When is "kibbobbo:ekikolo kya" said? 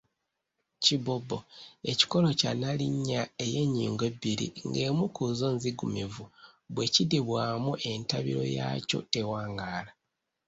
0.83-2.51